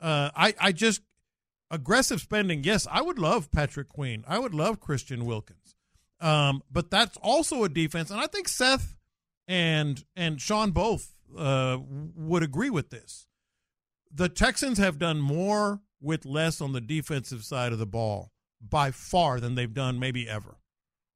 Uh, 0.00 0.30
I 0.34 0.54
I 0.60 0.72
just 0.72 1.02
aggressive 1.70 2.20
spending. 2.20 2.64
Yes, 2.64 2.86
I 2.90 3.02
would 3.02 3.18
love 3.18 3.50
Patrick 3.50 3.88
Queen. 3.88 4.24
I 4.26 4.38
would 4.38 4.54
love 4.54 4.80
Christian 4.80 5.24
Wilkins. 5.24 5.76
Um, 6.20 6.62
but 6.70 6.90
that's 6.90 7.16
also 7.18 7.64
a 7.64 7.68
defense, 7.68 8.10
and 8.10 8.20
I 8.20 8.26
think 8.26 8.48
Seth 8.48 8.96
and 9.46 10.02
and 10.16 10.40
Sean 10.40 10.70
both 10.70 11.12
uh, 11.36 11.78
would 12.16 12.42
agree 12.42 12.70
with 12.70 12.90
this 12.90 13.26
the 14.14 14.28
Texans 14.28 14.78
have 14.78 14.98
done 14.98 15.20
more 15.20 15.80
with 16.00 16.24
less 16.24 16.60
on 16.60 16.72
the 16.72 16.80
defensive 16.80 17.44
side 17.44 17.72
of 17.72 17.78
the 17.78 17.86
ball 17.86 18.30
by 18.60 18.90
far 18.90 19.40
than 19.40 19.54
they've 19.56 19.74
done 19.74 19.98
maybe 19.98 20.28
ever. 20.28 20.56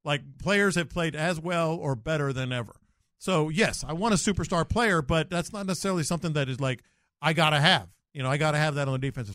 Like 0.04 0.38
players 0.38 0.74
have 0.74 0.88
played 0.88 1.14
as 1.14 1.38
well 1.38 1.74
or 1.76 1.94
better 1.94 2.32
than 2.32 2.52
ever. 2.52 2.76
So 3.18 3.48
yes, 3.48 3.84
I 3.86 3.92
want 3.92 4.14
a 4.14 4.16
superstar 4.16 4.68
player, 4.68 5.00
but 5.00 5.30
that's 5.30 5.52
not 5.52 5.66
necessarily 5.66 6.02
something 6.02 6.32
that 6.32 6.48
is 6.48 6.60
like 6.60 6.82
I 7.22 7.32
gotta 7.32 7.60
have. 7.60 7.88
You 8.12 8.22
know, 8.22 8.30
I 8.30 8.36
gotta 8.36 8.58
have 8.58 8.74
that 8.76 8.88
on 8.88 8.92
the 8.92 8.98
defensive. 8.98 9.34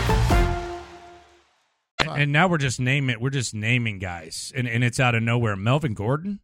Five. 2.13 2.21
and 2.21 2.31
now 2.31 2.47
we're 2.47 2.57
just 2.57 2.79
naming 2.79 3.19
we're 3.19 3.29
just 3.29 3.53
naming 3.53 3.99
guys, 3.99 4.51
and 4.55 4.67
and 4.67 4.83
it's 4.83 4.99
out 4.99 5.15
of 5.15 5.23
nowhere. 5.23 5.55
Melvin 5.55 5.93
Gordon, 5.93 6.39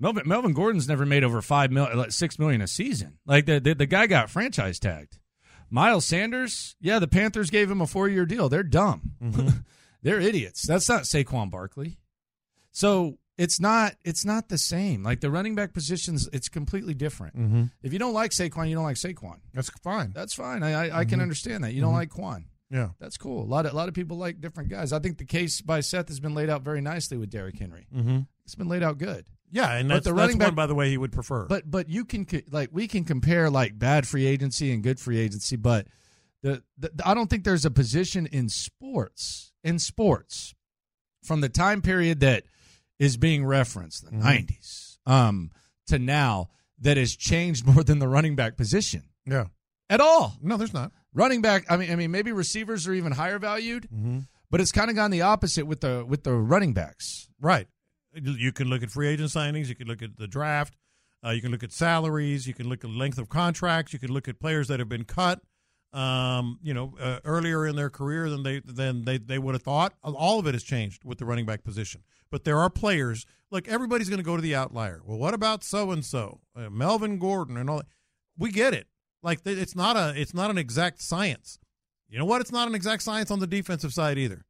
Melvin 0.00 0.22
Melvin 0.26 0.52
Gordon's 0.52 0.88
never 0.88 1.06
made 1.06 1.24
over 1.24 1.40
five 1.42 1.70
million, 1.70 1.96
like 1.98 2.12
six 2.12 2.38
million 2.38 2.60
a 2.60 2.66
season. 2.66 3.18
Like 3.26 3.46
the, 3.46 3.60
the 3.60 3.74
the 3.74 3.86
guy 3.86 4.06
got 4.06 4.30
franchise 4.30 4.78
tagged. 4.78 5.18
Miles 5.70 6.04
Sanders, 6.06 6.76
yeah, 6.80 6.98
the 6.98 7.08
Panthers 7.08 7.50
gave 7.50 7.70
him 7.70 7.80
a 7.80 7.86
four 7.86 8.08
year 8.08 8.26
deal. 8.26 8.48
They're 8.48 8.62
dumb. 8.62 9.12
They're 10.02 10.20
idiots. 10.20 10.66
That's 10.66 10.88
not 10.88 11.02
Saquon 11.04 11.50
Barkley. 11.50 11.98
So 12.72 13.18
it's 13.38 13.58
not 13.58 13.94
it's 14.04 14.24
not 14.24 14.48
the 14.48 14.58
same. 14.58 15.02
Like 15.02 15.20
the 15.20 15.30
running 15.30 15.54
back 15.54 15.72
positions, 15.72 16.28
it's 16.32 16.48
completely 16.48 16.94
different. 16.94 17.36
Mhm. 17.36 17.70
If 17.82 17.92
you 17.92 17.98
don't 17.98 18.12
like 18.12 18.30
Saquon, 18.30 18.68
you 18.68 18.74
don't 18.74 18.84
like 18.84 18.96
Saquon. 18.96 19.38
That's 19.52 19.70
fine. 19.82 20.12
That's 20.14 20.34
fine. 20.34 20.62
I 20.62 20.88
I, 20.88 20.98
I 21.00 21.04
can 21.04 21.18
Mhm. 21.18 21.22
understand 21.22 21.64
that. 21.64 21.72
You 21.72 21.80
don't 21.80 21.92
Mhm. 21.92 21.96
like 21.96 22.10
Quan. 22.10 22.46
Yeah. 22.70 22.90
That's 22.98 23.16
cool. 23.16 23.42
A 23.44 23.46
lot 23.46 23.66
of 23.66 23.72
a 23.72 23.76
lot 23.76 23.88
of 23.88 23.94
people 23.94 24.16
like 24.16 24.40
different 24.40 24.70
guys. 24.70 24.92
I 24.92 24.98
think 24.98 25.18
the 25.18 25.24
case 25.24 25.60
by 25.60 25.80
Seth 25.80 26.08
has 26.08 26.18
been 26.20 26.34
laid 26.34 26.50
out 26.50 26.62
very 26.62 26.80
nicely 26.80 27.16
with 27.16 27.30
Derrick 27.30 27.58
Henry. 27.58 27.86
Mhm. 27.94 28.26
It's 28.44 28.54
been 28.54 28.68
laid 28.68 28.82
out 28.82 28.98
good. 28.98 29.26
Yeah, 29.50 29.72
and 29.76 29.88
But 29.88 29.94
that's, 29.96 30.04
the 30.06 30.10
that's 30.12 30.18
running 30.18 30.38
one, 30.38 30.48
back- 30.50 30.54
by 30.56 30.66
the 30.66 30.74
way, 30.74 30.90
he 30.90 30.98
would 30.98 31.12
prefer. 31.12 31.46
But 31.46 31.70
but 31.70 31.88
you 31.88 32.04
can 32.04 32.26
like 32.50 32.70
we 32.72 32.88
can 32.88 33.04
compare 33.04 33.50
like 33.50 33.78
bad 33.78 34.06
free 34.08 34.26
agency 34.26 34.72
and 34.72 34.82
good 34.82 34.98
free 34.98 35.18
agency, 35.18 35.56
but 35.56 35.86
the, 36.42 36.62
the 36.78 36.90
I 37.04 37.14
don't 37.14 37.30
think 37.30 37.44
there's 37.44 37.64
a 37.64 37.70
position 37.70 38.26
in 38.26 38.48
sports 38.48 39.52
in 39.62 39.78
sports 39.78 40.54
from 41.22 41.40
the 41.40 41.48
time 41.48 41.80
period 41.82 42.20
that 42.20 42.44
is 42.98 43.16
being 43.16 43.44
referenced, 43.46 44.04
the 44.04 44.10
Mhm. 44.10 44.22
90s, 44.22 44.98
um, 45.06 45.50
to 45.86 45.98
now 45.98 46.50
that 46.80 46.96
has 46.96 47.14
changed 47.16 47.64
more 47.74 47.84
than 47.84 47.98
the 47.98 48.08
running 48.08 48.34
back 48.36 48.56
position 48.56 49.04
yeah. 49.26 49.46
at 49.88 50.00
all. 50.00 50.36
No, 50.42 50.56
there's 50.56 50.74
not. 50.74 50.92
Running 51.14 51.40
back, 51.42 51.64
I 51.70 51.76
mean, 51.76 51.92
I 51.92 51.96
mean, 51.96 52.10
maybe 52.10 52.32
receivers 52.32 52.88
are 52.88 52.92
even 52.92 53.12
higher 53.12 53.38
valued, 53.38 53.88
but 54.50 54.60
it's 54.60 54.72
kind 54.72 54.90
of 54.90 54.96
gone 54.96 55.10
the 55.12 55.22
opposite 55.22 55.64
with 55.66 55.80
the 55.80 56.04
with 56.06 56.24
the 56.24 56.32
running 56.34 56.72
backs. 56.72 57.28
Right. 57.40 57.68
You 58.12 58.52
can 58.52 58.68
look 58.68 58.82
at 58.82 58.90
free 58.90 59.08
agent 59.08 59.30
signings. 59.30 59.68
You 59.68 59.74
can 59.74 59.86
look 59.88 60.02
at 60.02 60.16
the 60.16 60.26
draft. 60.26 60.74
Uh, 61.24 61.30
you 61.30 61.40
can 61.40 61.50
look 61.50 61.62
at 61.62 61.72
salaries. 61.72 62.46
You 62.46 62.54
can 62.54 62.68
look 62.68 62.84
at 62.84 62.90
length 62.90 63.18
of 63.18 63.28
contracts. 63.28 63.92
You 63.92 63.98
can 63.98 64.12
look 64.12 64.28
at 64.28 64.38
players 64.38 64.68
that 64.68 64.78
have 64.78 64.88
been 64.88 65.04
cut. 65.04 65.40
Um, 65.92 66.58
you 66.60 66.74
know, 66.74 66.94
uh, 67.00 67.20
earlier 67.24 67.66
in 67.66 67.76
their 67.76 67.88
career 67.90 68.28
than 68.28 68.42
they 68.42 68.60
than 68.60 69.04
they, 69.04 69.18
they 69.18 69.38
would 69.38 69.54
have 69.54 69.62
thought. 69.62 69.94
All 70.02 70.40
of 70.40 70.46
it 70.46 70.54
has 70.54 70.64
changed 70.64 71.04
with 71.04 71.18
the 71.18 71.24
running 71.24 71.46
back 71.46 71.62
position. 71.62 72.02
But 72.30 72.42
there 72.44 72.58
are 72.58 72.68
players. 72.68 73.26
Look, 73.52 73.68
everybody's 73.68 74.08
going 74.08 74.18
to 74.18 74.24
go 74.24 74.34
to 74.34 74.42
the 74.42 74.56
outlier. 74.56 75.00
Well, 75.04 75.18
what 75.18 75.34
about 75.34 75.62
so 75.62 75.92
and 75.92 76.04
so, 76.04 76.40
Melvin 76.56 77.18
Gordon, 77.18 77.56
and 77.56 77.70
all? 77.70 77.76
that? 77.78 77.86
We 78.36 78.50
get 78.50 78.74
it. 78.74 78.88
Like 79.24 79.40
it's 79.44 79.74
not 79.74 79.96
a 79.96 80.12
it's 80.14 80.34
not 80.34 80.50
an 80.50 80.58
exact 80.58 81.02
science. 81.02 81.58
You 82.08 82.18
know 82.18 82.26
what? 82.26 82.40
It's 82.40 82.52
not 82.52 82.68
an 82.68 82.74
exact 82.74 83.02
science 83.02 83.30
on 83.30 83.40
the 83.40 83.46
defensive 83.46 83.92
side 83.92 84.18
either. 84.18 84.44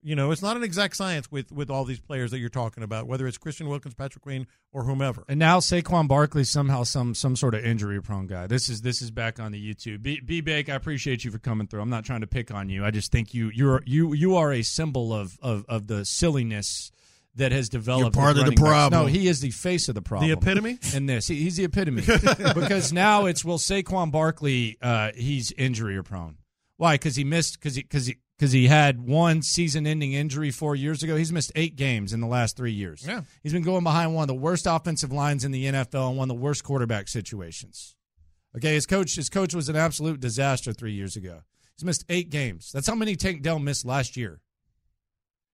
You 0.00 0.14
know, 0.14 0.30
it's 0.30 0.42
not 0.42 0.56
an 0.56 0.62
exact 0.62 0.94
science 0.94 1.32
with 1.32 1.50
with 1.50 1.70
all 1.70 1.84
these 1.84 1.98
players 1.98 2.30
that 2.30 2.38
you're 2.38 2.48
talking 2.48 2.84
about, 2.84 3.08
whether 3.08 3.26
it's 3.26 3.38
Christian 3.38 3.68
Wilkins, 3.68 3.94
Patrick 3.94 4.22
Queen, 4.22 4.46
or 4.72 4.84
whomever. 4.84 5.24
And 5.28 5.40
now 5.40 5.58
Saquon 5.58 6.06
Barkley 6.06 6.44
somehow 6.44 6.84
some 6.84 7.14
some 7.14 7.34
sort 7.34 7.54
of 7.54 7.64
injury 7.64 8.00
prone 8.00 8.28
guy. 8.28 8.46
This 8.46 8.68
is 8.68 8.82
this 8.82 9.02
is 9.02 9.10
back 9.10 9.40
on 9.40 9.50
the 9.50 9.74
YouTube. 9.74 10.02
B, 10.02 10.40
Bake, 10.40 10.68
I 10.68 10.74
appreciate 10.74 11.24
you 11.24 11.32
for 11.32 11.38
coming 11.38 11.66
through. 11.66 11.80
I'm 11.80 11.90
not 11.90 12.04
trying 12.04 12.20
to 12.20 12.28
pick 12.28 12.52
on 12.54 12.68
you. 12.68 12.84
I 12.84 12.92
just 12.92 13.10
think 13.10 13.34
you 13.34 13.50
you're 13.52 13.82
you 13.86 14.12
you 14.12 14.36
are 14.36 14.52
a 14.52 14.62
symbol 14.62 15.12
of 15.12 15.36
of, 15.42 15.64
of 15.68 15.88
the 15.88 16.04
silliness 16.04 16.92
that 17.38 17.52
has 17.52 17.68
developed. 17.68 18.14
You're 18.16 18.22
part 18.22 18.36
with 18.36 18.46
of 18.48 18.54
the 18.54 18.62
running 18.62 18.64
backs. 18.64 18.68
problem. 18.68 19.02
No, 19.02 19.06
he 19.06 19.26
is 19.26 19.40
the 19.40 19.50
face 19.50 19.88
of 19.88 19.94
the 19.94 20.02
problem. 20.02 20.28
The 20.28 20.36
epitome? 20.36 20.78
in 20.94 21.06
this. 21.06 21.26
He, 21.26 21.36
he's 21.36 21.56
the 21.56 21.64
epitome 21.64 22.02
because 22.54 22.92
now 22.92 23.26
it's 23.26 23.44
well 23.44 23.58
Saquon 23.58 24.10
Barkley. 24.12 24.76
Uh, 24.80 25.10
he's 25.14 25.50
injury 25.52 26.02
prone. 26.02 26.36
Why? 26.76 26.94
Because 26.94 27.16
he 27.16 27.24
missed 27.24 27.54
because 27.54 27.74
he 27.74 27.82
because 27.82 28.06
he 28.06 28.18
because 28.38 28.52
he 28.52 28.68
had 28.68 29.00
one 29.00 29.42
season-ending 29.42 30.12
injury 30.12 30.52
four 30.52 30.76
years 30.76 31.02
ago. 31.02 31.16
He's 31.16 31.32
missed 31.32 31.50
eight 31.56 31.74
games 31.74 32.12
in 32.12 32.20
the 32.20 32.28
last 32.28 32.56
three 32.56 32.70
years. 32.70 33.04
Yeah. 33.04 33.22
he's 33.42 33.52
been 33.52 33.62
going 33.64 33.82
behind 33.82 34.14
one 34.14 34.22
of 34.22 34.28
the 34.28 34.34
worst 34.34 34.64
offensive 34.68 35.10
lines 35.10 35.44
in 35.44 35.50
the 35.50 35.64
NFL 35.64 36.10
and 36.10 36.16
one 36.16 36.30
of 36.30 36.36
the 36.36 36.40
worst 36.40 36.62
quarterback 36.62 37.08
situations. 37.08 37.96
Okay, 38.56 38.74
his 38.74 38.86
coach 38.86 39.16
his 39.16 39.28
coach 39.28 39.54
was 39.54 39.68
an 39.68 39.76
absolute 39.76 40.20
disaster 40.20 40.72
three 40.72 40.92
years 40.92 41.16
ago. 41.16 41.40
He's 41.76 41.84
missed 41.84 42.04
eight 42.08 42.30
games. 42.30 42.70
That's 42.72 42.86
how 42.88 42.94
many 42.94 43.14
Tank 43.16 43.42
Dell 43.42 43.58
missed 43.58 43.84
last 43.84 44.16
year. 44.16 44.40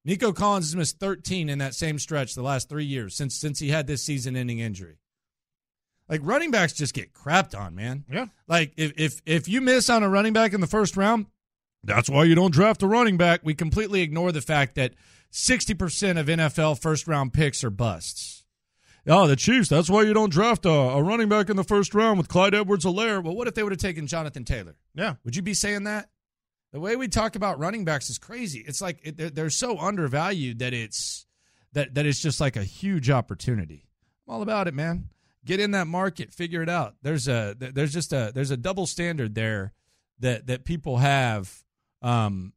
Nico 0.04 0.32
Collins 0.32 0.66
has 0.66 0.76
missed 0.76 0.98
13 0.98 1.48
in 1.48 1.58
that 1.58 1.74
same 1.74 1.98
stretch 1.98 2.34
the 2.34 2.42
last 2.42 2.68
three 2.68 2.84
years 2.84 3.14
since 3.14 3.34
since 3.34 3.58
he 3.58 3.70
had 3.70 3.86
this 3.86 4.02
season-ending 4.02 4.58
injury. 4.58 4.98
Like 6.08 6.20
running 6.22 6.50
backs 6.50 6.74
just 6.74 6.92
get 6.92 7.14
crapped 7.14 7.58
on, 7.58 7.74
man. 7.74 8.04
Yeah. 8.10 8.26
Like 8.46 8.74
if 8.76 8.92
if 8.96 9.22
if 9.24 9.48
you 9.48 9.60
miss 9.60 9.88
on 9.88 10.02
a 10.02 10.08
running 10.08 10.34
back 10.34 10.52
in 10.52 10.60
the 10.60 10.66
first 10.66 10.96
round, 10.96 11.26
that's 11.82 12.10
why 12.10 12.24
you 12.24 12.34
don't 12.34 12.52
draft 12.52 12.82
a 12.82 12.86
running 12.86 13.16
back. 13.16 13.40
We 13.42 13.54
completely 13.54 14.02
ignore 14.02 14.32
the 14.32 14.40
fact 14.42 14.74
that 14.74 14.94
60% 15.32 16.20
of 16.20 16.26
NFL 16.26 16.80
first 16.80 17.06
round 17.08 17.32
picks 17.32 17.64
are 17.64 17.70
busts. 17.70 18.44
Oh, 19.06 19.26
the 19.26 19.36
Chiefs, 19.36 19.68
that's 19.68 19.90
why 19.90 20.02
you 20.02 20.14
don't 20.14 20.32
draft 20.32 20.64
a, 20.64 20.70
a 20.70 21.02
running 21.02 21.28
back 21.28 21.50
in 21.50 21.56
the 21.56 21.64
first 21.64 21.94
round 21.94 22.16
with 22.16 22.28
Clyde 22.28 22.54
Edwards 22.54 22.86
Helaire. 22.86 23.22
Well, 23.22 23.36
what 23.36 23.46
if 23.46 23.54
they 23.54 23.62
would 23.62 23.72
have 23.72 23.78
taken 23.78 24.06
Jonathan 24.06 24.44
Taylor? 24.44 24.76
Yeah. 24.94 25.16
Would 25.24 25.36
you 25.36 25.42
be 25.42 25.52
saying 25.52 25.84
that? 25.84 26.08
The 26.74 26.80
way 26.80 26.96
we 26.96 27.06
talk 27.06 27.36
about 27.36 27.60
running 27.60 27.84
backs 27.84 28.10
is 28.10 28.18
crazy. 28.18 28.58
It's 28.66 28.82
like 28.82 28.98
it, 29.04 29.32
they're, 29.32 29.48
so 29.48 29.78
undervalued 29.78 30.58
that 30.58 30.74
it's 30.74 31.24
that 31.72 31.94
that 31.94 32.04
it's 32.04 32.20
just 32.20 32.40
like 32.40 32.56
a 32.56 32.64
huge 32.64 33.10
opportunity. 33.10 33.86
I'm 34.26 34.34
all 34.34 34.42
about 34.42 34.66
it, 34.66 34.74
man. 34.74 35.08
Get 35.44 35.60
in 35.60 35.70
that 35.70 35.86
market, 35.86 36.32
figure 36.32 36.62
it 36.62 36.68
out. 36.68 36.96
There's 37.00 37.28
a 37.28 37.54
there's 37.56 37.92
just 37.92 38.12
a 38.12 38.32
there's 38.34 38.50
a 38.50 38.56
double 38.56 38.86
standard 38.88 39.36
there 39.36 39.72
that 40.18 40.48
that 40.48 40.64
people 40.64 40.96
have 40.96 41.62
um 42.02 42.52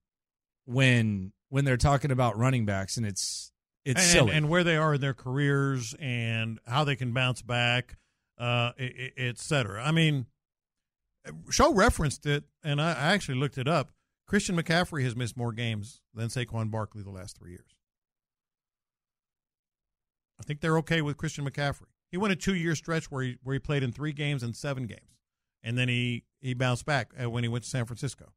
when 0.66 1.32
when 1.50 1.64
they're 1.64 1.78
talking 1.78 2.10
about 2.10 2.40
running 2.40 2.66
backs 2.66 2.98
and 2.98 3.06
it's 3.06 3.52
it's 3.86 4.02
and, 4.02 4.10
silly. 4.10 4.34
and 4.34 4.50
where 4.50 4.64
they 4.64 4.78
are 4.78 4.96
in 4.96 5.02
their 5.02 5.14
careers 5.14 5.94
and 6.00 6.60
how 6.66 6.84
they 6.86 6.96
can 6.96 7.14
bounce 7.14 7.44
back, 7.44 7.98
uh, 8.40 8.72
et 8.80 9.38
cetera. 9.38 9.86
I 9.86 9.92
mean, 9.92 10.26
show 11.52 11.72
referenced 11.72 12.26
it, 12.26 12.46
and 12.64 12.82
I 12.82 12.94
actually 12.94 13.38
looked 13.38 13.60
it 13.60 13.68
up. 13.68 13.92
Christian 14.28 14.56
McCaffrey 14.62 15.04
has 15.04 15.16
missed 15.16 15.38
more 15.38 15.54
games 15.54 16.02
than 16.14 16.28
Saquon 16.28 16.70
Barkley 16.70 17.02
the 17.02 17.10
last 17.10 17.38
three 17.38 17.52
years. 17.52 17.76
I 20.40 20.44
think 20.44 20.62
they're 20.62 20.78
okay 20.80 21.02
with 21.02 21.18
Christian 21.18 21.50
McCaffrey. 21.50 21.88
He 22.12 22.18
went 22.18 22.32
a 22.34 22.36
two-year 22.36 22.76
stretch 22.76 23.10
where 23.12 23.24
he 23.24 23.38
where 23.44 23.54
he 23.54 23.60
played 23.60 23.84
in 23.84 23.92
three 23.92 24.14
games 24.14 24.44
and 24.44 24.56
seven 24.56 24.86
games, 24.86 25.20
and 25.64 25.78
then 25.78 25.90
he 25.90 26.24
he 26.40 26.54
bounced 26.54 26.86
back 26.86 27.12
uh, 27.22 27.30
when 27.30 27.44
he 27.44 27.48
went 27.50 27.64
to 27.64 27.70
San 27.70 27.86
Francisco. 27.86 28.32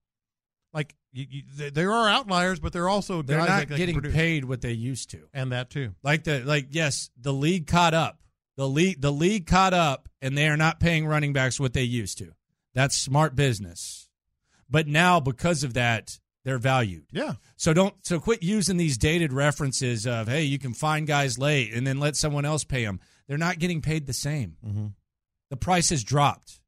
Like 0.73 0.95
you, 1.13 1.27
you, 1.29 1.71
there- 1.71 1.93
are 1.93 2.09
outliers, 2.09 2.61
but 2.61 2.73
there 2.73 2.85
are 2.85 2.89
also 2.89 3.23
they're 3.23 3.39
guys 3.39 3.69
not 3.69 3.77
getting 3.77 4.01
paid 4.01 4.45
what 4.45 4.61
they 4.61 4.73
used 4.73 5.11
to. 5.11 5.29
and 5.35 5.53
that 5.53 5.71
too. 5.71 5.95
Like 6.03 6.25
the 6.25 6.41
like 6.41 6.69
yes, 6.71 7.11
the 7.21 7.33
league 7.33 7.67
caught 7.67 7.95
up. 7.95 8.21
The 8.57 8.69
league 8.69 9.01
the 9.01 9.13
league 9.13 9.47
caught 9.47 9.75
up 9.75 10.09
and 10.23 10.37
they 10.39 10.49
are 10.49 10.57
not 10.57 10.81
paying 10.81 11.07
running 11.07 11.33
backs 11.33 11.59
what 11.59 11.73
they 11.73 11.83
used 11.83 12.19
to. 12.19 12.33
That's 12.75 12.97
smart 12.97 13.35
business. 13.35 14.09
But 14.71 14.87
now 14.87 15.21
because 15.21 15.65
of 15.65 15.75
that, 15.75 16.19
they're 16.45 16.59
valued. 16.59 17.05
Yeah. 17.13 17.35
So 17.57 17.75
don't 17.75 17.95
so 18.03 18.19
quit 18.21 18.43
using 18.43 18.77
these 18.77 18.97
dated 18.97 19.33
references 19.33 20.07
of 20.07 20.29
hey, 20.29 20.43
you 20.45 20.59
can 20.59 20.73
find 20.73 21.07
guys 21.07 21.39
late 21.39 21.75
and 21.75 21.87
then 21.87 22.01
let 22.01 22.17
someone 22.17 22.45
else 22.45 22.65
pay 22.65 22.85
them. 22.85 23.01
They're 23.29 23.39
not 23.39 23.59
getting 23.59 23.83
paid 23.83 24.07
the 24.07 24.13
same. 24.13 24.57
Mm-hmm. 24.65 24.87
The 25.51 25.57
price 25.57 25.91
has 25.91 26.03
dropped. 26.05 26.61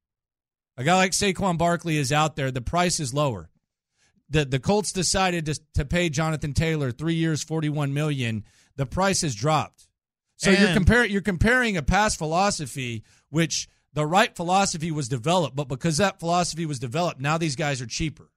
A 0.76 0.84
guy 0.84 0.96
like 0.96 1.12
Saquon 1.12 1.58
Barkley 1.58 1.96
is 1.96 2.12
out 2.12 2.36
there. 2.36 2.50
The 2.50 2.60
price 2.60 3.00
is 3.00 3.14
lower. 3.14 3.50
The 4.28 4.44
the 4.44 4.58
Colts 4.58 4.92
decided 4.92 5.46
to 5.46 5.60
to 5.74 5.84
pay 5.84 6.08
Jonathan 6.08 6.52
Taylor 6.52 6.90
three 6.90 7.14
years, 7.14 7.42
forty 7.42 7.68
one 7.68 7.94
million. 7.94 8.44
The 8.76 8.86
price 8.86 9.20
has 9.22 9.34
dropped. 9.34 9.88
So 10.36 10.50
you're 10.50 10.72
comparing 10.72 11.10
you're 11.12 11.20
comparing 11.20 11.76
a 11.76 11.82
past 11.82 12.18
philosophy, 12.18 13.04
which 13.30 13.68
the 13.94 14.06
right 14.06 14.34
philosophy 14.34 14.90
was 14.90 15.08
developed, 15.08 15.56
but 15.56 15.68
because 15.68 15.98
that 15.98 16.18
philosophy 16.18 16.66
was 16.66 16.78
developed, 16.78 17.20
now 17.20 17.38
these 17.38 17.56
guys 17.56 17.80
are 17.82 17.86
cheaper. 17.86 18.30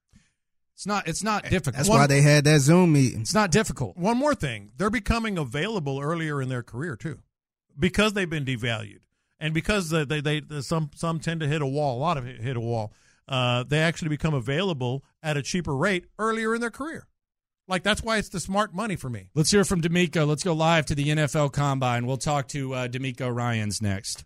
It's 0.74 0.86
not 0.86 1.08
it's 1.08 1.24
not 1.24 1.44
difficult. 1.44 1.78
That's 1.78 1.90
why 1.90 2.06
they 2.06 2.22
had 2.22 2.44
that 2.44 2.60
Zoom 2.60 2.92
meeting. 2.92 3.22
It's 3.22 3.34
not 3.34 3.50
difficult. 3.50 3.96
One 3.96 4.18
more 4.18 4.36
thing, 4.36 4.72
they're 4.76 4.90
becoming 4.90 5.38
available 5.38 6.02
earlier 6.02 6.42
in 6.42 6.50
their 6.50 6.64
career 6.64 6.98
too, 6.98 7.20
because 7.80 8.12
they've 8.12 8.30
been 8.30 8.44
devalued, 8.44 9.00
and 9.40 9.54
because 9.54 9.90
they 9.90 10.04
they, 10.04 10.42
they 10.42 10.62
some 10.62 10.92
some 10.94 11.20
tend 11.20 11.40
to 11.40 11.48
hit 11.48 11.62
a 11.62 11.66
wall. 11.66 11.98
A 11.98 12.02
lot 12.02 12.18
of 12.18 12.28
it 12.28 12.42
hit 12.42 12.58
a 12.58 12.62
wall. 12.62 12.92
Uh, 13.28 13.64
they 13.64 13.80
actually 13.80 14.10
become 14.10 14.34
available 14.34 15.04
at 15.24 15.38
a 15.38 15.42
cheaper 15.42 15.76
rate 15.76 16.06
earlier 16.20 16.54
in 16.54 16.60
their 16.60 16.70
career. 16.70 17.08
Like 17.70 17.84
that's 17.84 18.04
why 18.04 18.18
it's 18.18 18.30
the 18.30 18.42
smart 18.42 18.74
money 18.74 18.98
for 18.98 19.10
me. 19.10 19.30
Let's 19.34 19.52
hear 19.52 19.64
from 19.64 19.82
DeMeco. 19.82 20.28
Let's 20.28 20.44
go 20.44 20.54
live 20.54 20.86
to 20.88 20.96
the 20.96 21.08
NFL 21.08 21.54
Combine. 21.54 22.06
We'll 22.06 22.18
talk 22.18 22.50
to 22.50 22.74
uh, 22.74 22.88
DeMeco 22.90 23.34
Ryans 23.34 23.82
next. 23.82 24.26